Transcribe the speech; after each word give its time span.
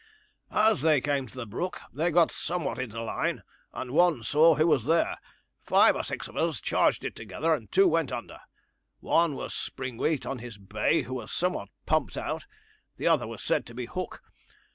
'As 0.49 0.81
they 0.81 0.99
came 0.99 1.27
to 1.27 1.35
the 1.35 1.45
brook 1.45 1.79
they 1.93 2.09
got 2.09 2.31
somewhat 2.31 2.79
into 2.79 3.03
line, 3.03 3.43
and 3.71 3.91
one 3.91 4.23
saw 4.23 4.55
who 4.55 4.65
was 4.65 4.85
there. 4.85 5.19
Five 5.61 5.95
or 5.95 6.03
six 6.03 6.27
of 6.27 6.35
us 6.35 6.59
charged 6.59 7.05
it 7.05 7.15
together, 7.15 7.53
and 7.53 7.71
two 7.71 7.87
went 7.87 8.11
under. 8.11 8.39
One 8.99 9.35
was 9.35 9.53
Springwheat 9.53 10.25
on 10.25 10.39
his 10.39 10.57
bay, 10.57 11.03
who 11.03 11.13
was 11.13 11.31
somewhat 11.31 11.69
pumped 11.85 12.17
out; 12.17 12.45
the 12.97 13.05
other 13.05 13.27
was 13.27 13.43
said 13.43 13.63
to 13.67 13.75
be 13.75 13.85
Hook. 13.85 14.23